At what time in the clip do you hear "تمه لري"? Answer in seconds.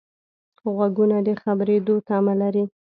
2.07-2.63